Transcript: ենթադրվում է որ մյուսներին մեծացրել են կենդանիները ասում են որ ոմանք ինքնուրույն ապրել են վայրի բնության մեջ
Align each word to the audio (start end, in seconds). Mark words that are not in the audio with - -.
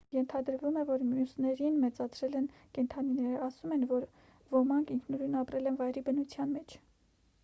ենթադրվում 0.17 0.77
է 0.83 0.85
որ 0.85 1.03
մյուսներին 1.09 1.75
մեծացրել 1.83 2.37
են 2.39 2.47
կենդանիները 2.77 3.35
ասում 3.49 3.75
են 3.77 3.85
որ 3.91 4.07
ոմանք 4.55 4.95
ինքնուրույն 4.97 5.39
ապրել 5.43 5.73
են 5.73 5.77
վայրի 5.83 6.05
բնության 6.09 6.57
մեջ 6.59 6.75